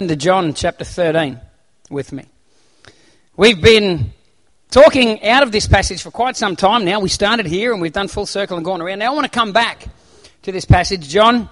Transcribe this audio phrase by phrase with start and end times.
[0.00, 1.40] into John chapter 13
[1.90, 2.24] with me.
[3.36, 4.12] We've been
[4.70, 7.00] talking out of this passage for quite some time now.
[7.00, 9.00] We started here and we've done full circle and gone around.
[9.00, 9.88] Now I want to come back
[10.42, 11.48] to this passage, John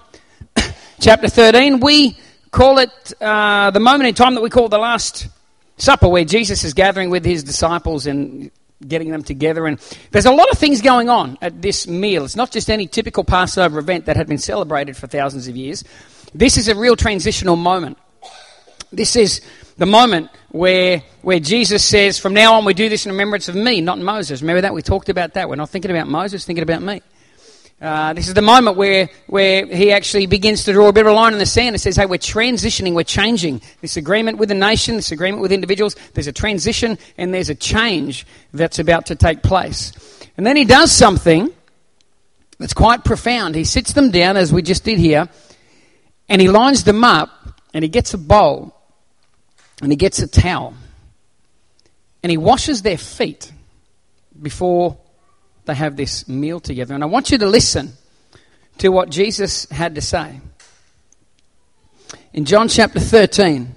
[1.01, 1.81] chapter 13.
[1.81, 2.17] We
[2.49, 5.27] call it uh, the moment in time that we call the Last
[5.75, 8.49] Supper, where Jesus is gathering with his disciples and
[8.87, 9.67] getting them together.
[9.67, 9.77] And
[10.11, 12.23] there's a lot of things going on at this meal.
[12.23, 15.83] It's not just any typical Passover event that had been celebrated for thousands of years.
[16.33, 17.97] This is a real transitional moment.
[18.91, 19.41] This is
[19.77, 23.55] the moment where, where Jesus says, From now on, we do this in remembrance of
[23.55, 24.41] me, not Moses.
[24.41, 24.73] Remember that?
[24.73, 25.49] We talked about that.
[25.49, 27.01] We're not thinking about Moses, thinking about me.
[27.79, 31.11] Uh, this is the moment where, where he actually begins to draw a bit of
[31.11, 33.61] a line in the sand and says, Hey, we're transitioning, we're changing.
[33.81, 37.55] This agreement with the nation, this agreement with individuals, there's a transition and there's a
[37.55, 39.91] change that's about to take place.
[40.37, 41.53] And then he does something
[42.57, 43.53] that's quite profound.
[43.53, 45.29] He sits them down, as we just did here,
[46.29, 47.29] and he lines them up
[47.73, 48.76] and he gets a bowl
[49.81, 50.73] and he gets a towel
[52.23, 53.51] and he washes their feet
[54.41, 54.97] before
[55.65, 56.95] they have this meal together.
[56.95, 57.93] And I want you to listen
[58.79, 60.39] to what Jesus had to say.
[62.33, 63.75] In John chapter 13,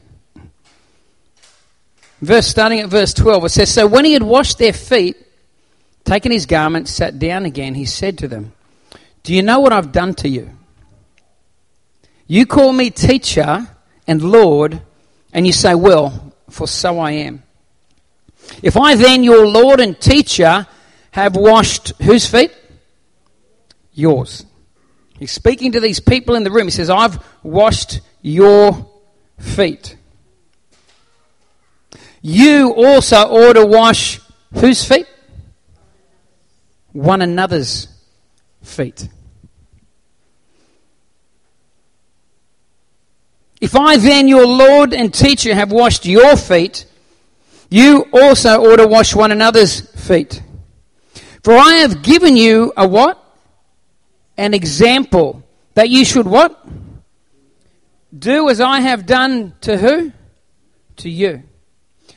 [2.21, 5.17] verse starting at verse 12, it says, So when he had washed their feet,
[6.05, 8.53] taken his garment, sat down again, he said to them,
[9.23, 10.51] Do you know what I've done to you?
[12.27, 13.67] You call me teacher
[14.07, 14.83] and Lord
[15.33, 17.43] and you say, Well, for so I am.
[18.63, 20.67] If I then, your Lord and teacher,
[21.13, 22.57] have washed whose feet?
[23.93, 24.45] Yours.
[25.19, 26.67] He's speaking to these people in the room.
[26.67, 28.91] He says, I've washed your
[29.39, 29.97] feet.
[32.23, 34.21] You also ought to wash
[34.55, 35.07] whose feet?
[36.93, 37.89] One another's
[38.63, 39.09] feet.
[43.61, 46.87] If I then, your Lord and teacher, have washed your feet,
[47.69, 50.43] you also ought to wash one another's feet.
[51.45, 53.23] For I have given you a what?
[54.39, 55.43] An example
[55.75, 56.67] that you should what?
[58.19, 60.13] Do as I have done to who?
[60.97, 61.43] To you.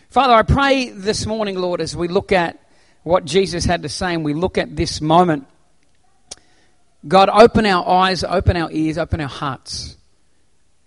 [0.10, 2.60] Father, I pray this morning, Lord, as we look at
[3.04, 5.46] what Jesus had to say and we look at this moment,
[7.06, 9.98] God, open our eyes, open our ears, open our hearts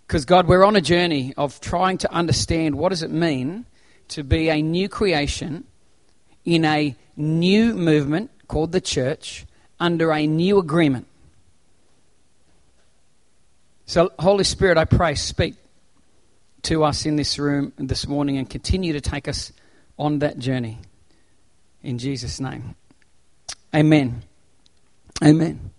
[0.06, 3.66] because, God, we're on a journey of trying to understand what does it mean
[4.08, 5.64] to be a new creation
[6.44, 9.44] in a new movement called the church
[9.80, 11.08] under a new agreement.
[13.86, 15.54] So, Holy Spirit, I pray, speak
[16.62, 19.52] to us in this room this morning and continue to take us
[19.98, 20.78] on that journey.
[21.82, 22.74] In Jesus' name.
[23.74, 24.22] Amen.
[25.22, 25.70] Amen.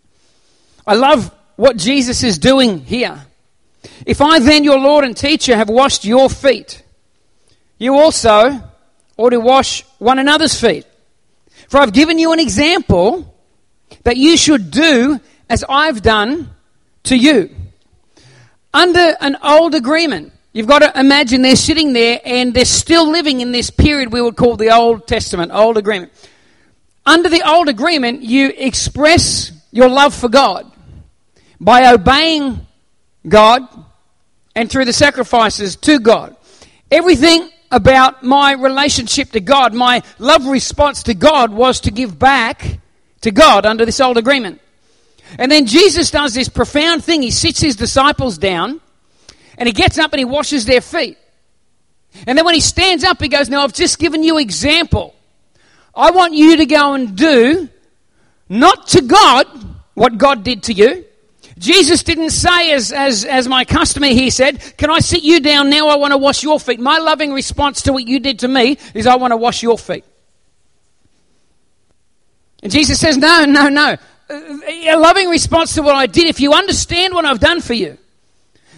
[0.86, 3.27] I love what Jesus is doing here.
[4.06, 6.84] If I then, your Lord and teacher, have washed your feet,
[7.78, 8.62] you also
[9.18, 10.86] ought to wash one another's feet.
[11.70, 13.36] For I've given you an example
[14.04, 16.50] that you should do as I've done
[17.04, 17.50] to you.
[18.74, 23.42] Under an old agreement, you've got to imagine they're sitting there and they're still living
[23.42, 26.12] in this period we would call the Old Testament, Old Agreement.
[27.06, 30.72] Under the Old Agreement, you express your love for God
[31.60, 32.67] by obeying
[33.28, 33.68] God
[34.56, 36.36] and through the sacrifices to God.
[36.90, 42.80] Everything about my relationship to God, my love response to God was to give back
[43.22, 44.62] to God under this old agreement.
[45.38, 47.22] And then Jesus does this profound thing.
[47.22, 48.80] He sits his disciples down
[49.58, 51.18] and he gets up and he washes their feet.
[52.26, 55.14] And then when he stands up, he goes, Now I've just given you example.
[55.94, 57.70] I want you to go and do
[58.50, 59.46] not to God
[59.94, 61.06] what God did to you,
[61.58, 65.70] Jesus didn't say, as, as, as my customer here said, Can I sit you down
[65.70, 65.88] now?
[65.88, 66.80] I want to wash your feet.
[66.80, 69.78] My loving response to what you did to me is, I want to wash your
[69.78, 70.06] feet.
[72.62, 73.96] And Jesus says, No, no, no.
[74.30, 77.98] A loving response to what I did, if you understand what I've done for you,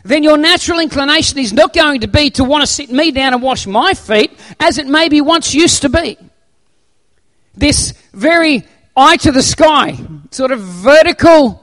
[0.05, 3.33] then your natural inclination is not going to be to want to sit me down
[3.33, 6.17] and wash my feet as it maybe once used to be.
[7.55, 8.63] This very
[8.95, 9.97] eye to the sky,
[10.31, 11.58] sort of vertical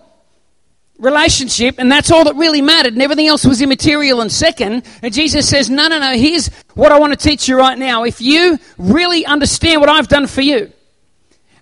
[0.98, 4.84] relationship, and that's all that really mattered, and everything else was immaterial and second.
[5.02, 8.04] And Jesus says, No, no, no, here's what I want to teach you right now.
[8.04, 10.72] If you really understand what I've done for you,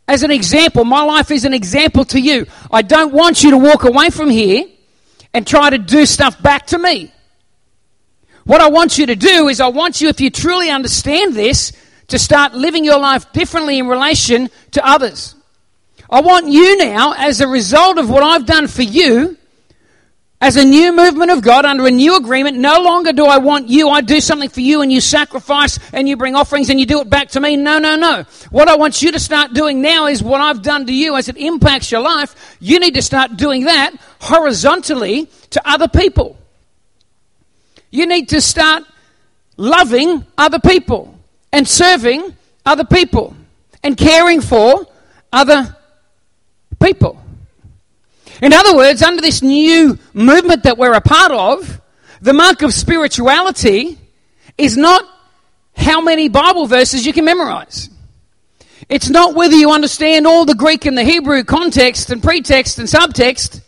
[0.06, 2.46] as an example, my life is an example to you.
[2.70, 4.66] I don't want you to walk away from here
[5.32, 7.10] and try to do stuff back to me.
[8.44, 11.72] What I want you to do is, I want you, if you truly understand this,
[12.08, 15.34] to start living your life differently in relation to others.
[16.14, 19.36] I want you now, as a result of what I've done for you,
[20.40, 23.68] as a new movement of God under a new agreement, no longer do I want
[23.68, 23.88] you.
[23.88, 27.00] I do something for you and you sacrifice and you bring offerings and you do
[27.00, 27.56] it back to me.
[27.56, 28.26] No, no, no.
[28.52, 31.28] What I want you to start doing now is what I've done to you as
[31.28, 32.56] it impacts your life.
[32.60, 33.90] You need to start doing that
[34.20, 36.38] horizontally to other people.
[37.90, 38.84] You need to start
[39.56, 41.18] loving other people
[41.50, 43.34] and serving other people
[43.82, 44.86] and caring for
[45.32, 45.73] other
[46.80, 47.20] people.
[48.42, 51.80] In other words, under this new movement that we're a part of,
[52.20, 53.98] the mark of spirituality
[54.58, 55.04] is not
[55.76, 57.90] how many Bible verses you can memorize.
[58.88, 62.88] It's not whether you understand all the Greek and the Hebrew context and pretext and
[62.88, 63.62] subtext.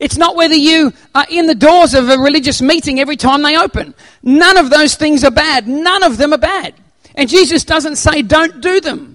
[0.00, 3.56] It's not whether you are in the doors of a religious meeting every time they
[3.56, 3.94] open.
[4.22, 5.68] None of those things are bad.
[5.68, 6.74] None of them are bad.
[7.14, 9.13] And Jesus doesn't say don't do them.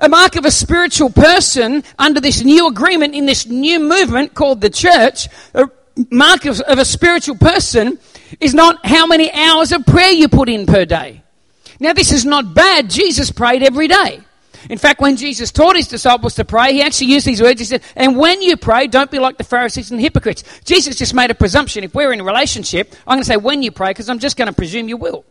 [0.00, 4.60] A mark of a spiritual person under this new agreement in this new movement called
[4.60, 5.68] the church, a
[6.10, 7.98] mark of, of a spiritual person
[8.40, 11.22] is not how many hours of prayer you put in per day.
[11.80, 12.88] Now, this is not bad.
[12.88, 14.20] Jesus prayed every day.
[14.70, 17.58] In fact, when Jesus taught his disciples to pray, he actually used these words.
[17.58, 20.44] He said, And when you pray, don't be like the Pharisees and the hypocrites.
[20.64, 21.82] Jesus just made a presumption.
[21.82, 24.36] If we're in a relationship, I'm going to say when you pray because I'm just
[24.36, 25.24] going to presume you will.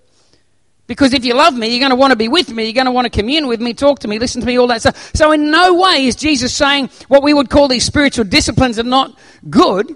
[0.88, 2.86] Because if you love me, you're going to want to be with me, you're going
[2.86, 5.12] to want to commune with me, talk to me, listen to me, all that stuff.
[5.16, 8.84] So, in no way is Jesus saying what we would call these spiritual disciplines are
[8.84, 9.18] not
[9.50, 9.96] good.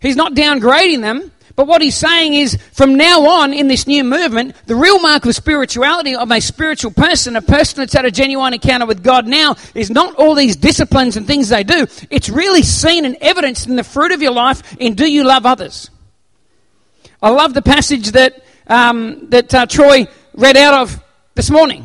[0.00, 1.30] He's not downgrading them.
[1.56, 5.26] But what he's saying is, from now on in this new movement, the real mark
[5.26, 9.26] of spirituality of a spiritual person, a person that's had a genuine encounter with God
[9.26, 11.86] now, is not all these disciplines and things they do.
[12.08, 15.44] It's really seen and evidenced in the fruit of your life in do you love
[15.44, 15.90] others?
[17.20, 21.02] I love the passage that um, that uh, Troy read out of
[21.34, 21.84] this morning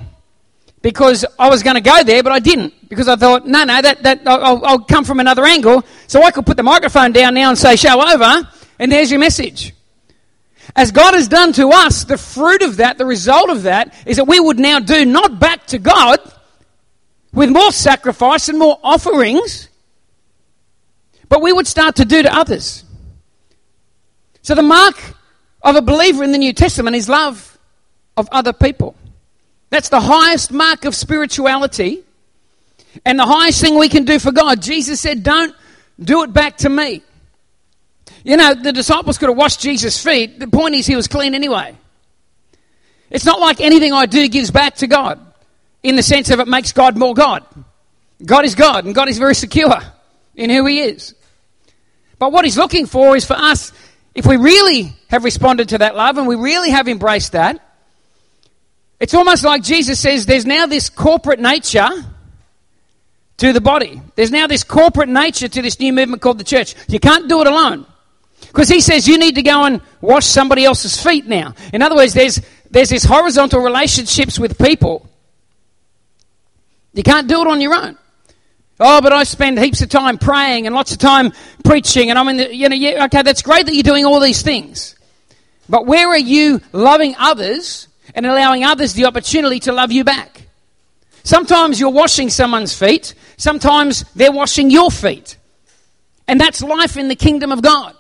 [0.82, 3.82] because I was going to go there, but I didn't because I thought, no, no,
[3.82, 7.34] that, that I'll, I'll, come from another angle, so I could put the microphone down
[7.34, 8.48] now and say, "Show over,"
[8.78, 9.74] and there's your message.
[10.76, 14.18] As God has done to us, the fruit of that, the result of that, is
[14.18, 16.20] that we would now do not back to God
[17.34, 19.70] with more sacrifice and more offerings,
[21.30, 22.84] but we would start to do to others.
[24.42, 25.15] So the mark
[25.66, 27.58] of a believer in the New Testament is love
[28.16, 28.96] of other people.
[29.72, 32.04] That's the highest mark of spirituality
[33.04, 34.62] and the highest thing we can do for God.
[34.62, 35.54] Jesus said, Don't
[36.00, 37.02] do it back to me.
[38.24, 40.40] You know, the disciples could have washed Jesus' feet.
[40.40, 41.76] The point is, he was clean anyway.
[43.10, 45.20] It's not like anything I do gives back to God
[45.84, 47.44] in the sense of it makes God more God.
[48.24, 49.80] God is God, and God is very secure
[50.36, 51.16] in who he is.
[52.18, 53.72] But what he's looking for is for us
[54.16, 57.62] if we really have responded to that love and we really have embraced that,
[59.00, 61.90] it's almost like Jesus says there's now this corporate nature
[63.38, 64.02] to the body.
[64.16, 66.76] There's now this corporate nature to this new movement called the church.
[66.88, 67.86] You can't do it alone.
[68.48, 71.54] Because he says you need to go and wash somebody else's feet now.
[71.74, 72.42] In other words, there's,
[72.72, 75.10] there's this horizontal relationships with people.
[76.94, 77.98] You can't do it on your own.
[78.80, 81.32] Oh, but I spend heaps of time praying and lots of time
[81.64, 84.20] preaching, and I'm in the, you know, yeah, okay, that's great that you're doing all
[84.20, 84.96] these things.
[85.70, 90.48] But where are you loving others and allowing others the opportunity to love you back?
[91.24, 95.38] Sometimes you're washing someone's feet, sometimes they're washing your feet.
[96.28, 97.96] And that's life in the kingdom of God.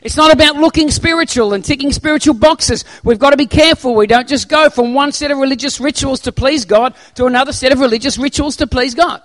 [0.00, 2.84] It's not about looking spiritual and ticking spiritual boxes.
[3.02, 3.94] We've got to be careful.
[3.94, 7.52] We don't just go from one set of religious rituals to please God to another
[7.52, 9.20] set of religious rituals to please God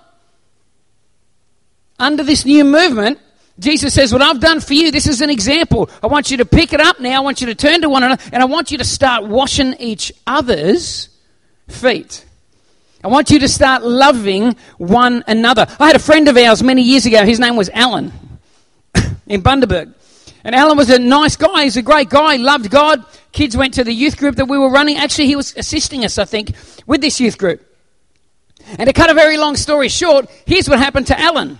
[2.02, 3.18] under this new movement,
[3.58, 5.88] Jesus says, What I've done for you, this is an example.
[6.02, 7.18] I want you to pick it up now.
[7.18, 9.74] I want you to turn to one another, and I want you to start washing
[9.74, 11.08] each other's
[11.68, 12.24] feet.
[13.04, 15.66] I want you to start loving one another.
[15.78, 17.24] I had a friend of ours many years ago.
[17.24, 18.12] His name was Alan
[19.26, 19.94] in Bundaberg.
[20.44, 21.64] And Alan was a nice guy.
[21.64, 22.36] He's a great guy.
[22.36, 23.04] Loved God.
[23.32, 24.98] Kids went to the youth group that we were running.
[24.98, 26.52] Actually, he was assisting us, I think,
[26.86, 27.64] with this youth group.
[28.78, 31.58] And to cut a very long story short, here's what happened to Alan.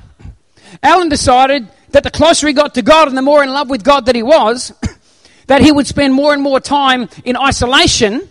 [0.83, 3.85] Alan decided that the closer he got to God and the more in love with
[3.85, 4.73] God that he was,
[5.47, 8.29] that he would spend more and more time in isolation,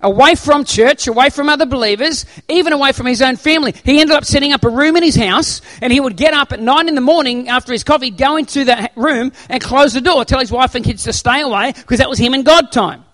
[0.00, 3.74] away from church, away from other believers, even away from his own family.
[3.84, 6.52] He ended up setting up a room in his house, and he would get up
[6.52, 10.00] at nine in the morning after his coffee, go into that room and close the
[10.00, 12.70] door, tell his wife and kids to stay away, because that was him and God
[12.70, 13.04] time.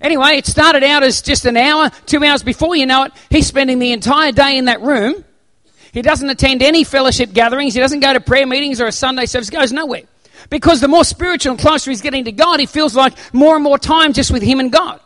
[0.00, 3.46] Anyway, it started out as just an hour, two hours before you know it, he's
[3.46, 5.24] spending the entire day in that room
[5.94, 7.72] he doesn't attend any fellowship gatherings.
[7.72, 9.48] He doesn't go to prayer meetings or a Sunday service.
[9.48, 10.02] He goes nowhere.
[10.50, 13.62] Because the more spiritual and closer he's getting to God, he feels like more and
[13.62, 15.00] more time just with him and God.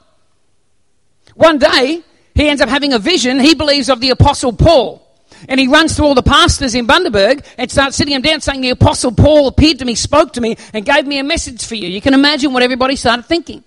[1.35, 2.03] One day,
[2.35, 5.05] he ends up having a vision, he believes, of the Apostle Paul.
[5.47, 8.63] And he runs to all the pastors in Bundaberg and starts sitting them down saying,
[8.63, 11.75] The Apostle Paul appeared to me, spoke to me, and gave me a message for
[11.75, 11.87] you.
[11.87, 13.63] You can imagine what everybody started thinking.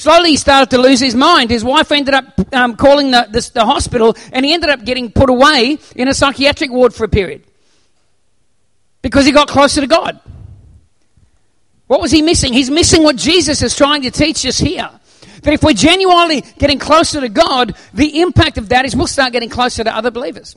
[0.00, 1.50] Slowly he started to lose his mind.
[1.50, 5.12] His wife ended up um, calling the, the, the hospital and he ended up getting
[5.12, 7.44] put away in a psychiatric ward for a period
[9.02, 10.18] because he got closer to God.
[11.86, 12.54] What was he missing?
[12.54, 14.88] He's missing what Jesus is trying to teach us here.
[15.42, 19.34] That if we're genuinely getting closer to God, the impact of that is we'll start
[19.34, 20.56] getting closer to other believers.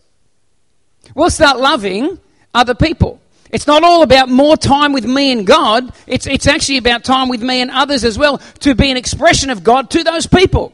[1.16, 2.18] We'll start loving
[2.54, 3.20] other people.
[3.54, 5.94] It's not all about more time with me and God.
[6.08, 9.52] It's, it's actually about time with me and others as well to be an expression
[9.52, 10.74] of God to those people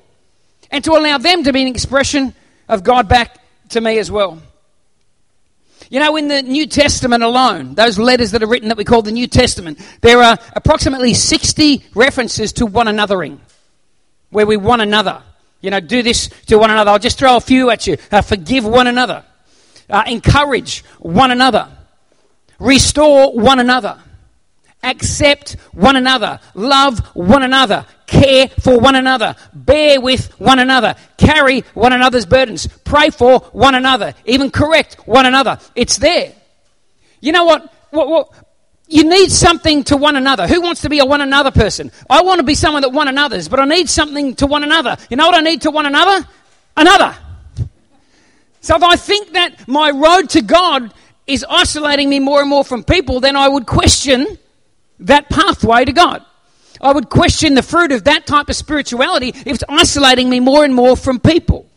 [0.71, 2.33] and to allow them to be an expression
[2.69, 3.37] of God back
[3.69, 4.41] to me as well.
[5.89, 9.01] You know, in the New Testament alone, those letters that are written that we call
[9.01, 13.39] the New Testament, there are approximately 60 references to one anothering,
[14.29, 15.21] where we one another.
[15.59, 16.91] You know, do this to one another.
[16.91, 17.97] I'll just throw a few at you.
[18.09, 19.25] Uh, forgive one another.
[19.89, 21.67] Uh, encourage one another
[22.59, 23.97] Restore one another.
[24.83, 26.39] Accept one another.
[26.53, 27.85] Love one another.
[28.07, 29.35] Care for one another.
[29.53, 30.95] Bear with one another.
[31.17, 32.67] Carry one another's burdens.
[32.85, 34.13] Pray for one another.
[34.25, 35.59] Even correct one another.
[35.75, 36.33] It's there.
[37.19, 37.73] You know what?
[37.91, 38.31] what, what
[38.87, 40.47] you need something to one another.
[40.47, 41.91] Who wants to be a one another person?
[42.09, 44.97] I want to be someone that one another's, but I need something to one another.
[45.09, 46.27] You know what I need to one another?
[46.75, 47.15] Another.
[48.61, 50.91] So if I think that my road to God
[51.29, 54.37] is isolating me more and more from people, then I would question
[54.99, 56.25] that pathway to God.
[56.81, 60.63] I would question the fruit of that type of spirituality if it's isolating me more
[60.63, 61.68] and more from people.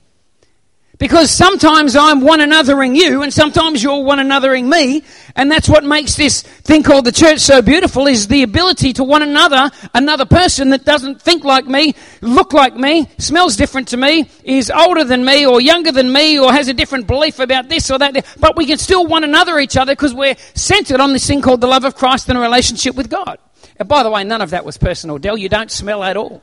[1.02, 5.02] Because sometimes I'm one anothering you, and sometimes you're one anothering me,
[5.34, 9.02] and that's what makes this thing called the church so beautiful is the ability to
[9.02, 13.96] one another, another person that doesn't think like me, look like me, smells different to
[13.96, 17.68] me, is older than me, or younger than me, or has a different belief about
[17.68, 18.24] this or that.
[18.38, 21.62] But we can still one another each other because we're centered on this thing called
[21.62, 23.40] the love of Christ and a relationship with God.
[23.76, 25.36] And by the way, none of that was personal, Dell.
[25.36, 26.40] You don't smell at all.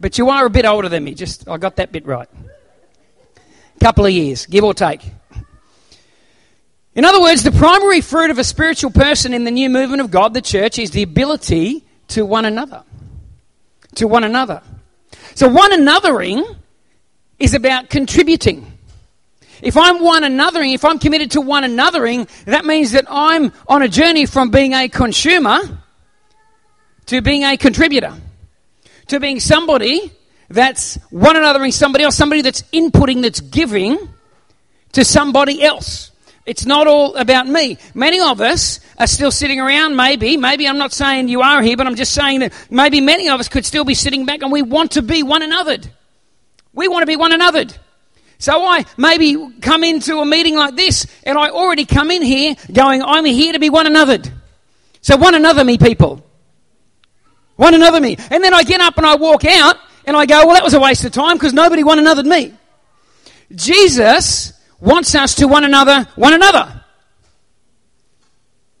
[0.00, 1.14] But you are a bit older than me.
[1.14, 2.28] Just I got that bit right
[3.80, 5.02] couple of years, give or take.
[6.94, 10.10] In other words, the primary fruit of a spiritual person in the new movement of
[10.10, 12.84] God, the church, is the ability to one another.
[13.96, 14.62] To one another.
[15.34, 16.56] So, one anothering
[17.38, 18.66] is about contributing.
[19.62, 23.82] If I'm one anothering, if I'm committed to one anothering, that means that I'm on
[23.82, 25.60] a journey from being a consumer
[27.06, 28.14] to being a contributor,
[29.08, 30.12] to being somebody
[30.50, 33.96] that's one another in somebody else, somebody that's inputting, that's giving
[34.92, 36.10] to somebody else.
[36.44, 37.78] It's not all about me.
[37.94, 40.36] Many of us are still sitting around, maybe.
[40.36, 43.38] Maybe I'm not saying you are here, but I'm just saying that maybe many of
[43.38, 45.88] us could still be sitting back and we want to be one anothered.
[46.72, 47.76] We want to be one anothered.
[48.38, 52.56] So I maybe come into a meeting like this and I already come in here
[52.72, 54.32] going, I'm here to be one anothered.
[55.02, 56.26] So one another me, people.
[57.54, 58.16] One another me.
[58.30, 59.76] And then I get up and I walk out
[60.06, 62.54] and I go, well, that was a waste of time because nobody one another me.
[63.54, 66.82] Jesus wants us to one another, one another.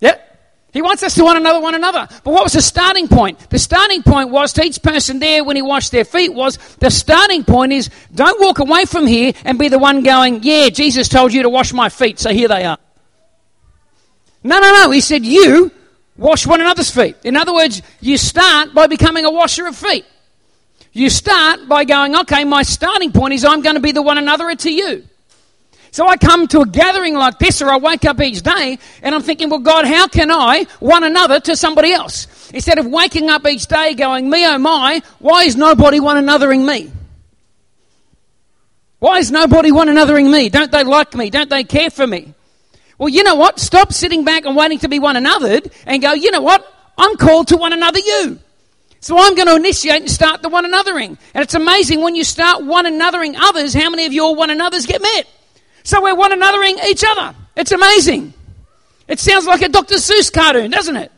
[0.00, 0.26] Yep.
[0.72, 2.06] He wants us to one another, one another.
[2.22, 3.38] But what was the starting point?
[3.50, 6.90] The starting point was to each person there when he washed their feet was the
[6.90, 11.08] starting point is don't walk away from here and be the one going, yeah, Jesus
[11.08, 12.78] told you to wash my feet, so here they are.
[14.42, 14.90] No, no, no.
[14.90, 15.70] He said you
[16.16, 17.16] wash one another's feet.
[17.24, 20.04] In other words, you start by becoming a washer of feet.
[20.92, 24.18] You start by going, okay, my starting point is I'm going to be the one
[24.18, 25.04] another to you.
[25.92, 29.14] So I come to a gathering like this, or I wake up each day and
[29.14, 32.50] I'm thinking, well, God, how can I one another to somebody else?
[32.52, 36.64] Instead of waking up each day going, me oh my, why is nobody one anothering
[36.64, 36.92] me?
[39.00, 40.48] Why is nobody one anothering me?
[40.48, 41.30] Don't they like me?
[41.30, 42.34] Don't they care for me?
[42.98, 43.58] Well, you know what?
[43.58, 46.66] Stop sitting back and waiting to be one anothered and go, you know what?
[46.98, 48.38] I'm called to one another you.
[49.00, 51.16] So I'm going to initiate and start the one anothering.
[51.34, 54.86] And it's amazing when you start one anothering others, how many of your one anothers
[54.86, 55.26] get met?
[55.82, 57.34] So we're one anothering each other.
[57.56, 58.34] It's amazing.
[59.08, 59.94] It sounds like a Dr.
[59.96, 61.10] Seuss cartoon, doesn't it?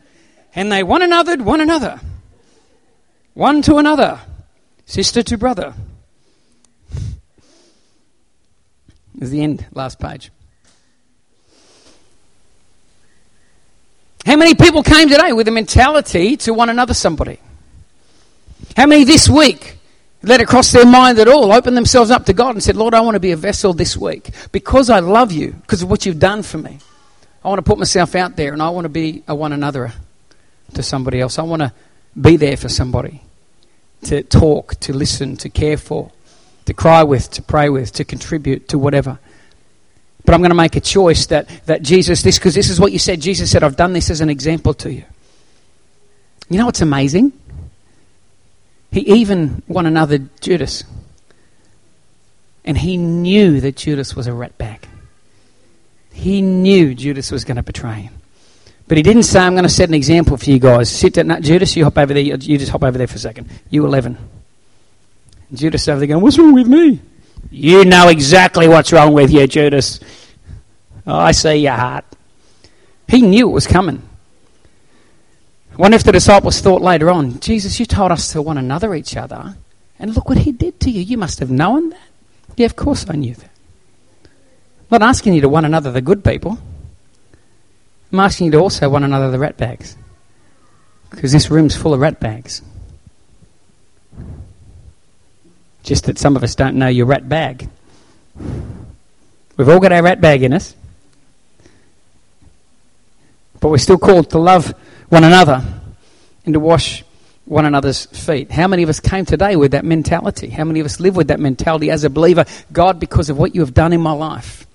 [0.54, 2.00] And they one anothered one another.
[3.34, 4.20] One to another.
[4.86, 5.74] Sister to brother.
[9.20, 10.30] Is the end, last page.
[14.24, 17.40] How many people came today with a mentality to one another somebody?
[18.76, 19.76] How many this week
[20.22, 22.94] let it cross their mind at all, opened themselves up to God and said, Lord,
[22.94, 26.06] I want to be a vessel this week because I love you, because of what
[26.06, 26.78] you've done for me.
[27.44, 29.92] I want to put myself out there and I want to be a one another
[30.74, 31.38] to somebody else.
[31.38, 31.72] I want to
[32.20, 33.22] be there for somebody,
[34.04, 36.12] to talk, to listen, to care for,
[36.66, 39.18] to cry with, to pray with, to contribute to whatever.
[40.24, 42.92] But I'm going to make a choice that, that Jesus, this, because this is what
[42.92, 43.20] you said.
[43.20, 45.04] Jesus said, I've done this as an example to you.
[46.48, 47.32] You know what's amazing?
[48.92, 50.84] He even won another Judas.
[52.64, 54.80] And he knew that Judas was a ratbag.
[56.12, 58.14] He knew Judas was going to betray him.
[58.86, 60.90] But he didn't say, I'm going to set an example for you guys.
[60.90, 62.22] Sit down, Judas, you hop over there.
[62.22, 63.48] You just hop over there for a second.
[63.70, 64.18] You 11.
[65.48, 67.00] And Judas over there going, What's wrong with me?
[67.50, 70.00] You know exactly what's wrong with you, Judas.
[71.06, 72.04] Oh, I see your heart.
[73.08, 74.02] He knew it was coming.
[75.72, 78.94] I wonder if the disciples thought later on, Jesus, you told us to one another
[78.94, 79.56] each other,
[79.98, 81.00] and look what he did to you.
[81.00, 82.08] You must have known that.
[82.56, 83.50] Yeah, of course I knew that.
[84.24, 86.58] I'm not asking you to one another the good people.
[88.12, 89.96] I'm asking you to also one another the rat bags.
[91.08, 92.60] Because this room's full of rat bags.
[95.82, 97.70] Just that some of us don't know your rat bag.
[99.56, 100.76] We've all got our rat bag in us.
[103.60, 104.74] But we're still called to love
[105.12, 105.62] one another
[106.46, 107.04] and to wash
[107.44, 108.50] one another's feet.
[108.50, 110.48] How many of us came today with that mentality?
[110.48, 112.46] How many of us live with that mentality as a believer?
[112.72, 114.66] God, because of what you have done in my life,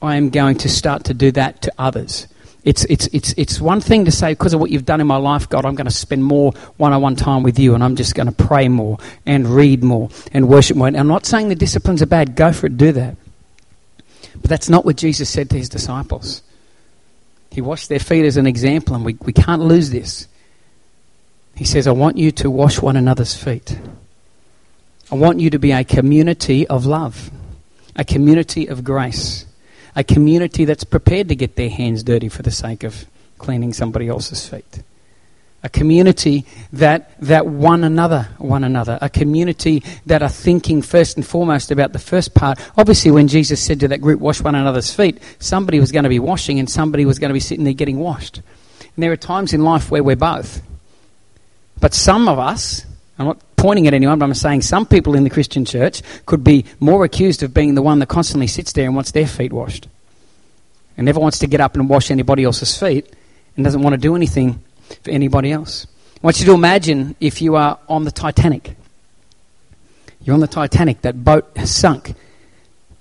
[0.00, 2.28] I am going to start to do that to others.
[2.62, 5.16] It's, it's, it's, it's one thing to say, because of what you've done in my
[5.16, 7.96] life, God, I'm going to spend more one on one time with you and I'm
[7.96, 10.86] just going to pray more and read more and worship more.
[10.86, 13.16] And I'm not saying the disciplines are bad, go for it, do that.
[14.40, 16.42] But that's not what Jesus said to his disciples.
[17.52, 20.26] He washed their feet as an example, and we, we can't lose this.
[21.54, 23.78] He says, I want you to wash one another's feet.
[25.10, 27.30] I want you to be a community of love,
[27.94, 29.44] a community of grace,
[29.94, 33.04] a community that's prepared to get their hands dirty for the sake of
[33.36, 34.82] cleaning somebody else's feet
[35.62, 41.24] a community that, that one another, one another, a community that are thinking first and
[41.24, 42.58] foremost about the first part.
[42.76, 46.08] Obviously, when Jesus said to that group, wash one another's feet, somebody was going to
[46.08, 48.38] be washing and somebody was going to be sitting there getting washed.
[48.38, 50.62] And there are times in life where we're both.
[51.80, 52.84] But some of us,
[53.18, 56.42] I'm not pointing at anyone, but I'm saying some people in the Christian church could
[56.42, 59.52] be more accused of being the one that constantly sits there and wants their feet
[59.52, 59.86] washed.
[60.96, 63.14] And never wants to get up and wash anybody else's feet
[63.56, 64.60] and doesn't want to do anything
[65.02, 65.86] for anybody else.
[66.16, 68.76] I want you to imagine if you are on the Titanic.
[70.24, 72.14] You're on the Titanic, that boat has sunk.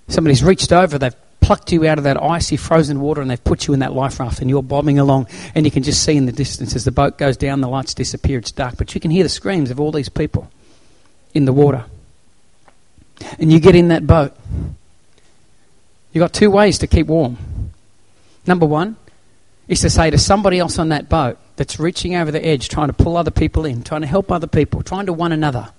[0.07, 3.67] Somebody's reached over, they've plucked you out of that icy, frozen water, and they've put
[3.67, 6.25] you in that life raft, and you're bobbing along, and you can just see in
[6.25, 9.11] the distance as the boat goes down, the lights disappear, it's dark, but you can
[9.11, 10.49] hear the screams of all these people
[11.33, 11.85] in the water.
[13.39, 14.33] And you get in that boat.
[16.11, 17.37] You've got two ways to keep warm.
[18.45, 18.97] Number one
[19.71, 22.87] is to say to somebody else on that boat, that's reaching over the edge, trying
[22.87, 25.71] to pull other people in, trying to help other people, trying to one another.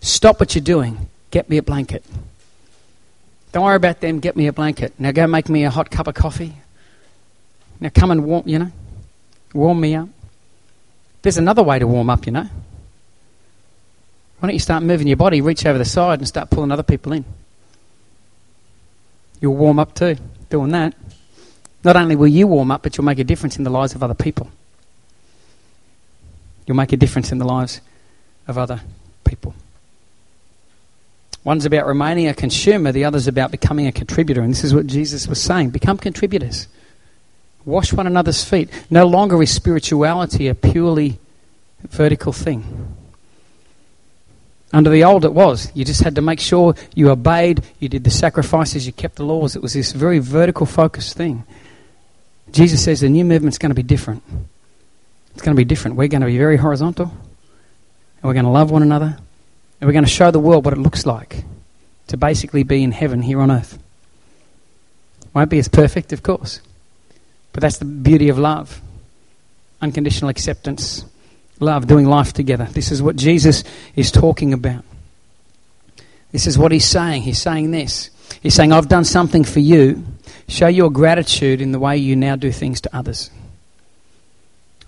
[0.00, 1.08] Stop what you're doing.
[1.30, 2.04] Get me a blanket.
[3.52, 4.20] Don't worry about them.
[4.20, 4.92] Get me a blanket.
[4.98, 6.56] Now go make me a hot cup of coffee.
[7.80, 8.70] Now come and warm, you know,
[9.54, 10.10] warm me up.
[11.22, 12.42] There's another way to warm up, you know.
[14.38, 16.82] Why don't you start moving your body, reach over the side, and start pulling other
[16.82, 17.24] people in?
[19.40, 20.16] You'll warm up too,
[20.50, 20.94] doing that.
[21.86, 24.02] Not only will you warm up, but you'll make a difference in the lives of
[24.02, 24.50] other people.
[26.66, 27.80] You'll make a difference in the lives
[28.48, 28.80] of other
[29.22, 29.54] people.
[31.44, 34.40] One's about remaining a consumer, the other's about becoming a contributor.
[34.40, 36.66] And this is what Jesus was saying become contributors.
[37.64, 38.68] Wash one another's feet.
[38.90, 41.20] No longer is spirituality a purely
[41.82, 42.96] vertical thing.
[44.72, 45.70] Under the old, it was.
[45.72, 49.24] You just had to make sure you obeyed, you did the sacrifices, you kept the
[49.24, 49.54] laws.
[49.54, 51.44] It was this very vertical focused thing.
[52.50, 54.22] Jesus says the new movement's going to be different.
[55.32, 55.96] It's going to be different.
[55.96, 59.16] We're going to be very horizontal, and we're going to love one another,
[59.80, 61.44] and we're going to show the world what it looks like
[62.08, 63.78] to basically be in heaven here on earth.
[65.34, 66.60] Won't be as perfect, of course,
[67.52, 68.80] but that's the beauty of love
[69.80, 71.04] unconditional acceptance,
[71.60, 72.64] love, doing life together.
[72.70, 74.84] This is what Jesus is talking about.
[76.32, 77.22] This is what he's saying.
[77.22, 78.10] He's saying this.
[78.42, 80.04] He's saying, I've done something for you.
[80.48, 83.30] Show your gratitude in the way you now do things to others.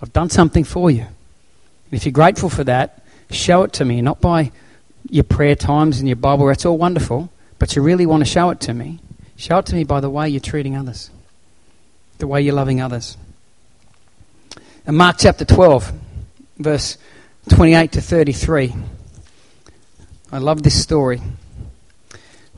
[0.01, 1.01] I've done something for you.
[1.01, 4.51] And if you're grateful for that, show it to me, not by
[5.09, 8.49] your prayer times and your Bible, that's all wonderful, but you really want to show
[8.49, 8.99] it to me.
[9.35, 11.09] Show it to me by the way you're treating others,
[12.17, 13.17] the way you're loving others.
[14.85, 15.91] In Mark chapter 12,
[16.57, 16.97] verse
[17.49, 18.73] 28 to 33,
[20.31, 21.21] I love this story.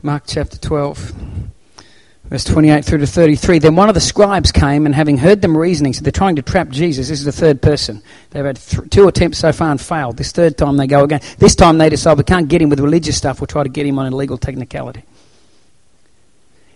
[0.02, 1.41] Mark chapter 12.
[2.32, 3.58] Verse 28 through to 33.
[3.58, 6.42] Then one of the scribes came, and having heard them reasoning, so they're trying to
[6.42, 7.10] trap Jesus.
[7.10, 8.00] This is the third person.
[8.30, 10.16] They've had th- two attempts so far and failed.
[10.16, 11.20] This third time they go again.
[11.36, 13.84] This time they decide we can't get him with religious stuff, we'll try to get
[13.84, 15.02] him on a legal technicality.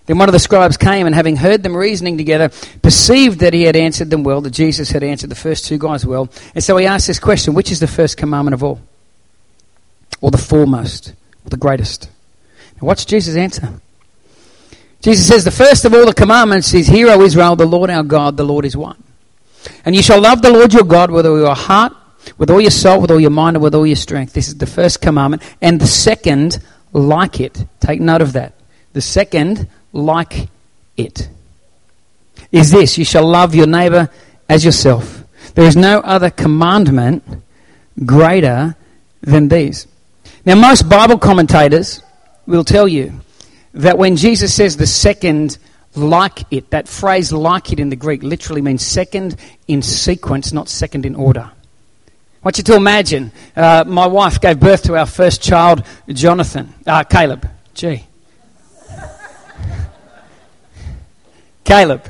[0.05, 2.51] Then one of the scribes came and, having heard them reasoning together,
[2.83, 6.05] perceived that he had answered them well, that Jesus had answered the first two guys
[6.05, 6.29] well.
[6.55, 8.83] And so he asked this question Which is the first commandment of all?
[10.21, 11.15] Or the foremost?
[11.47, 12.11] Or the greatest?
[12.75, 13.81] Now, what's Jesus' answer?
[15.07, 18.03] Jesus says, The first of all the commandments is, Hear, O Israel, the Lord our
[18.03, 19.01] God, the Lord is one.
[19.85, 21.93] And you shall love the Lord your God with all your heart,
[22.39, 24.33] with all your soul, with all your mind, and with all your strength.
[24.33, 25.45] This is the first commandment.
[25.63, 26.59] And the second,
[26.93, 27.65] like it.
[27.79, 28.55] Take note of that.
[28.95, 30.49] The second, like
[30.97, 31.29] it
[32.51, 34.11] is this you shall love your neighbor
[34.49, 35.23] as yourself.
[35.55, 37.23] There is no other commandment
[38.05, 38.75] greater
[39.21, 39.87] than these.
[40.45, 42.03] Now, most Bible commentators
[42.45, 43.21] will tell you
[43.77, 45.59] that when Jesus says the second
[45.95, 49.37] like it, that phrase like it in the Greek literally means second
[49.69, 51.51] in sequence, not second in order.
[51.51, 51.53] I
[52.43, 57.05] want you to imagine uh, my wife gave birth to our first child, Jonathan, uh,
[57.05, 57.49] Caleb.
[57.75, 58.07] Gee.
[61.65, 62.05] Caleb.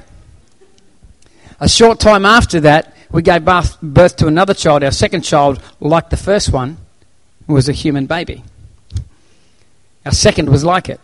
[1.59, 4.85] A short time after that, we gave birth, birth to another child.
[4.85, 6.77] Our second child, like the first one,
[7.47, 8.45] was a human baby.
[10.05, 11.01] Our second was like it.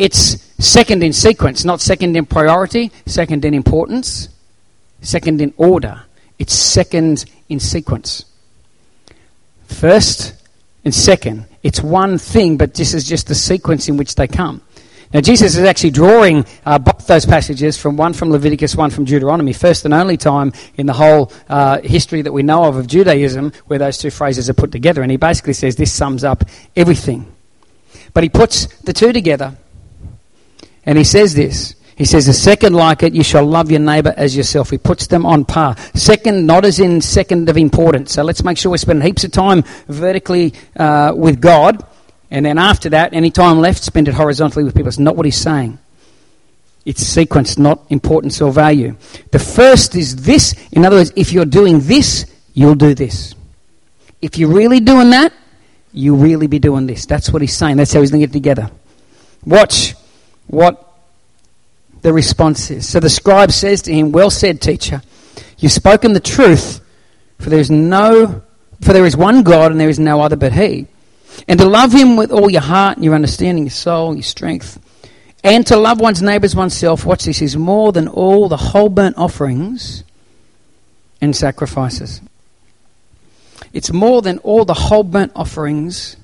[0.00, 4.30] It's second in sequence, not second in priority, second in importance,
[5.02, 6.04] second in order.
[6.38, 8.24] It's second in sequence.
[9.66, 10.32] First
[10.86, 11.44] and second.
[11.62, 14.62] It's one thing, but this is just the sequence in which they come.
[15.12, 19.04] Now, Jesus is actually drawing uh, both those passages from one from Leviticus, one from
[19.04, 22.86] Deuteronomy, first and only time in the whole uh, history that we know of of
[22.86, 25.02] Judaism where those two phrases are put together.
[25.02, 27.30] And he basically says this sums up everything.
[28.14, 29.58] But he puts the two together
[30.90, 31.76] and he says this.
[31.96, 34.70] He says, the second like it, you shall love your neighbour as yourself.
[34.70, 35.76] He puts them on par.
[35.94, 38.14] Second, not as in second of importance.
[38.14, 41.84] So let's make sure we spend heaps of time vertically uh, with God
[42.30, 44.88] and then after that, any time left, spend it horizontally with people.
[44.88, 45.78] It's not what he's saying.
[46.86, 48.96] It's sequence, not importance or value.
[49.32, 50.54] The first is this.
[50.72, 53.34] In other words, if you're doing this, you'll do this.
[54.22, 55.32] If you're really doing that,
[55.92, 57.04] you'll really be doing this.
[57.04, 57.76] That's what he's saying.
[57.76, 58.70] That's how he's linking it together.
[59.44, 59.94] Watch
[60.50, 60.86] what
[62.02, 62.88] the response is.
[62.88, 65.02] So the scribe says to him, Well said, teacher.
[65.58, 66.80] You've spoken the truth,
[67.38, 68.42] for there is no
[68.80, 70.86] for there is one God and there is no other but he.
[71.46, 74.78] And to love him with all your heart and your understanding, your soul, your strength.
[75.44, 79.16] And to love one's neighbours oneself, watch this, is more than all the whole burnt
[79.18, 80.02] offerings
[81.20, 82.20] and sacrifices.
[83.72, 86.16] It's more than all the whole burnt offerings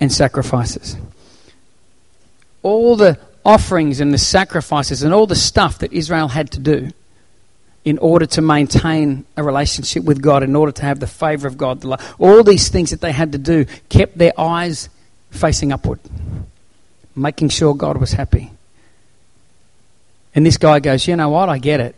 [0.00, 0.96] and sacrifices.
[2.62, 6.90] All the offerings and the sacrifices and all the stuff that Israel had to do
[7.84, 11.58] in order to maintain a relationship with God, in order to have the favor of
[11.58, 11.84] God.
[12.18, 14.88] All these things that they had to do kept their eyes
[15.30, 16.00] facing upward,
[17.14, 18.50] making sure God was happy.
[20.34, 21.48] And this guy goes, You know what?
[21.48, 21.94] I get it.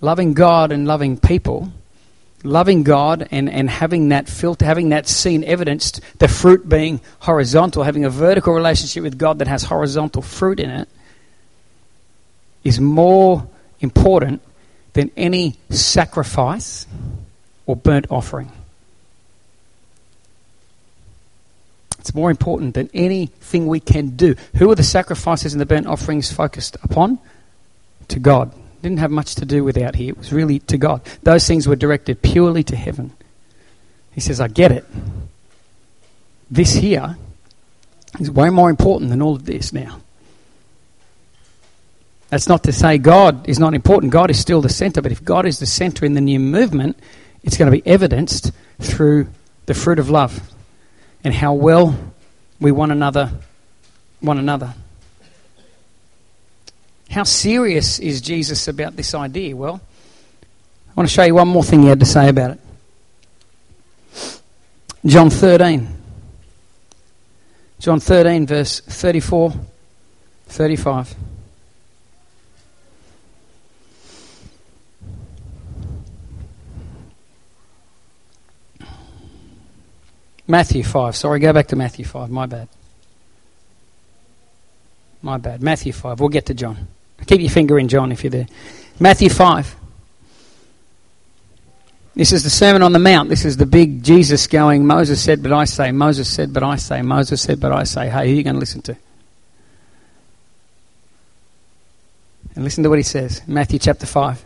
[0.00, 1.72] Loving God and loving people,
[2.42, 7.82] loving God and, and having that filter, having that seen evidenced, the fruit being horizontal,
[7.82, 10.88] having a vertical relationship with God that has horizontal fruit in it,
[12.64, 13.48] is more
[13.80, 14.42] important
[14.92, 16.86] than any sacrifice
[17.66, 18.50] or burnt offering.
[21.98, 24.34] It's more important than anything we can do.
[24.56, 27.18] Who are the sacrifices and the burnt offerings focused upon?
[28.08, 28.52] To God.
[28.82, 30.10] Didn't have much to do with out here.
[30.10, 31.02] It was really to God.
[31.22, 33.12] Those things were directed purely to heaven.
[34.12, 34.84] He says, I get it.
[36.50, 37.16] This here
[38.20, 40.00] is way more important than all of this now.
[42.30, 44.12] That's not to say God is not important.
[44.12, 45.00] God is still the center.
[45.00, 46.98] But if God is the center in the new movement,
[47.42, 49.28] it's going to be evidenced through
[49.66, 50.40] the fruit of love
[51.24, 51.98] and how well
[52.60, 53.32] we one another
[54.20, 54.74] one another.
[57.18, 59.56] How serious is Jesus about this idea?
[59.56, 59.80] Well,
[60.88, 62.60] I want to show you one more thing he had to say about it.
[65.04, 65.88] John 13.
[67.80, 69.52] John 13, verse 34,
[70.46, 71.16] 35.
[80.46, 81.16] Matthew 5.
[81.16, 82.30] Sorry, go back to Matthew 5.
[82.30, 82.68] My bad.
[85.20, 85.60] My bad.
[85.60, 86.20] Matthew 5.
[86.20, 86.86] We'll get to John.
[87.26, 88.46] Keep your finger in John if you're there.
[88.98, 89.76] Matthew 5.
[92.14, 93.28] This is the Sermon on the Mount.
[93.28, 95.92] This is the big Jesus going, Moses said, but I say.
[95.92, 97.00] Moses said, but I say.
[97.00, 98.08] Moses said, but I say.
[98.08, 98.96] Hey, who are you going to listen to?
[102.56, 103.42] And listen to what he says.
[103.46, 104.44] Matthew chapter 5.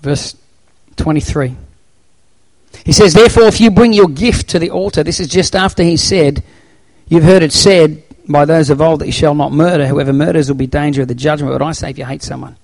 [0.00, 0.36] Verse
[0.96, 1.54] 23.
[2.84, 5.82] He says, Therefore, if you bring your gift to the altar, this is just after
[5.82, 6.42] he said,
[7.08, 9.86] You've heard it said, by those of old that you shall not murder.
[9.86, 11.52] Whoever murders will be danger of the judgment.
[11.52, 12.56] But I say, if you hate someone,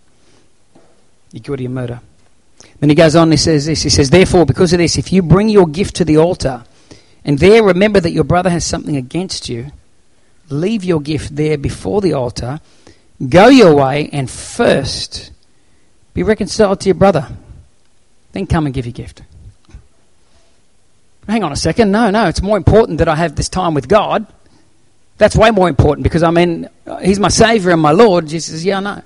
[1.32, 2.00] you're guilty of murder.
[2.80, 3.82] Then he goes on and he says this.
[3.82, 6.64] He says, Therefore, because of this, if you bring your gift to the altar,
[7.24, 9.70] and there remember that your brother has something against you,
[10.48, 12.60] leave your gift there before the altar,
[13.28, 15.30] go your way, and first
[16.14, 17.28] be reconciled to your brother.
[18.32, 19.22] Then come and give your gift.
[21.28, 21.92] Hang on a second.
[21.92, 24.26] No, no, it's more important that I have this time with God.
[25.18, 26.68] That's way more important because I mean,
[27.02, 28.26] He's my Savior and my Lord.
[28.26, 29.02] Jesus says, Yeah, I know.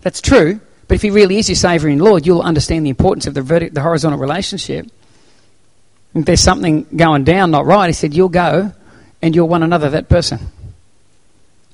[0.00, 0.60] That's true.
[0.86, 3.40] But if He really is your Savior and Lord, you'll understand the importance of the,
[3.40, 4.86] vertic- the horizontal relationship.
[6.14, 8.72] If there's something going down not right, He said, You'll go
[9.22, 10.38] and you'll one another that person.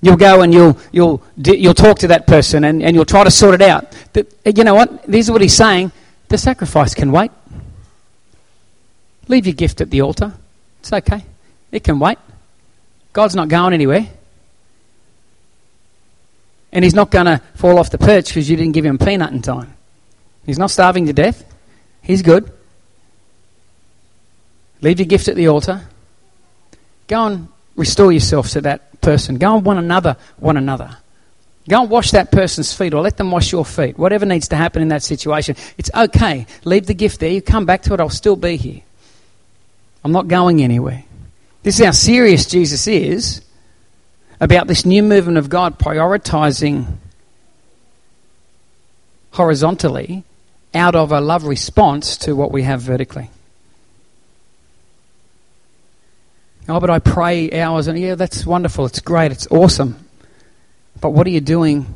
[0.03, 3.31] You'll go and you'll, you'll, you'll talk to that person and, and you'll try to
[3.31, 3.87] sort it out.
[4.45, 5.05] You know what?
[5.05, 5.93] This is what He's saying.
[6.29, 7.31] The sacrifice can wait.
[9.29, 10.35] Leave your gift at the altar.
[10.81, 11.25] It's okay.
[11.73, 12.19] It can wait.
[13.15, 14.07] God's not going anywhere.
[16.73, 19.33] And He's not going to fall off the perch because you didn't give Him peanut
[19.33, 19.73] in time.
[20.45, 21.43] He's not starving to death.
[22.03, 22.53] He's good.
[24.83, 25.81] Leave your gift at the altar.
[27.07, 29.39] Go and restore yourself to that person.
[29.39, 30.99] Go and one another, one another.
[31.69, 33.97] Go and wash that person's feet or let them wash your feet.
[33.97, 35.57] Whatever needs to happen in that situation.
[35.79, 36.47] It's okay.
[36.65, 37.31] Leave the gift there.
[37.31, 38.83] You come back to it, I'll still be here.
[40.03, 41.05] I'm not going anywhere.
[41.65, 43.41] This is how serious Jesus is
[44.39, 46.99] about this new movement of God prioritizing
[49.31, 50.25] horizontally
[50.75, 53.31] out of a love response to what we have vertically.
[56.69, 58.85] Oh, but I pray hours and yeah, that's wonderful.
[58.85, 59.33] It's great.
[59.33, 60.07] It's awesome.
[61.01, 61.95] But what are you doing?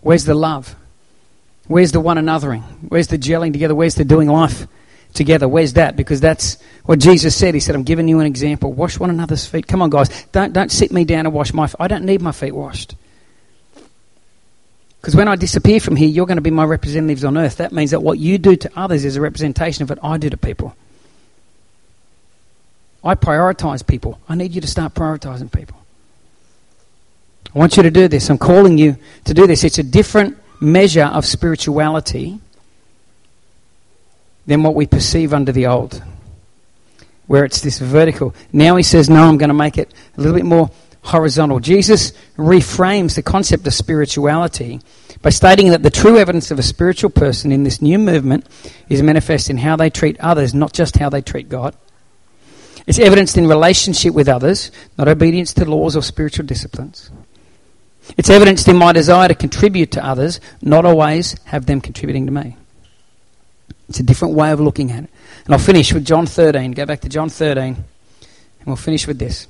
[0.00, 0.74] Where's the love?
[1.68, 2.64] Where's the one anothering?
[2.88, 3.76] Where's the gelling together?
[3.76, 4.66] Where's the doing life?
[5.14, 5.48] Together.
[5.48, 5.96] Where's that?
[5.96, 7.54] Because that's what Jesus said.
[7.54, 8.72] He said, I'm giving you an example.
[8.72, 9.66] Wash one another's feet.
[9.66, 10.08] Come on, guys.
[10.32, 11.76] Don't, don't sit me down and wash my feet.
[11.78, 12.94] I don't need my feet washed.
[15.00, 17.56] Because when I disappear from here, you're going to be my representatives on earth.
[17.56, 20.28] That means that what you do to others is a representation of what I do
[20.28, 20.76] to people.
[23.02, 24.20] I prioritize people.
[24.28, 25.78] I need you to start prioritizing people.
[27.54, 28.28] I want you to do this.
[28.28, 29.64] I'm calling you to do this.
[29.64, 32.38] It's a different measure of spirituality
[34.50, 36.02] than what we perceive under the old,
[37.28, 38.34] where it's this vertical.
[38.52, 41.60] Now he says, No, I'm going to make it a little bit more horizontal.
[41.60, 44.80] Jesus reframes the concept of spirituality
[45.22, 48.44] by stating that the true evidence of a spiritual person in this new movement
[48.88, 51.76] is manifest in how they treat others, not just how they treat God.
[52.88, 57.08] It's evidenced in relationship with others, not obedience to laws or spiritual disciplines.
[58.16, 62.32] It's evidenced in my desire to contribute to others, not always have them contributing to
[62.32, 62.56] me.
[63.90, 65.10] It's a different way of looking at it.
[65.44, 66.72] And I'll finish with John 13.
[66.72, 67.84] Go back to John 13, and
[68.64, 69.48] we'll finish with this.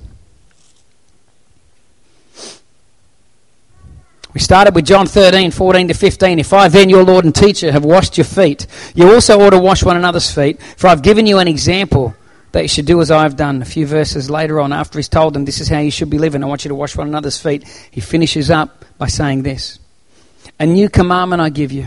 [4.33, 6.39] We started with John 13, 14 to 15.
[6.39, 9.59] If I then, your Lord and teacher, have washed your feet, you also ought to
[9.59, 10.59] wash one another's feet.
[10.75, 12.15] For I've given you an example
[12.51, 13.61] that you should do as I have done.
[13.61, 16.17] A few verses later on, after he's told them this is how you should be
[16.17, 19.77] living, I want you to wash one another's feet, he finishes up by saying this
[20.59, 21.85] A new commandment I give you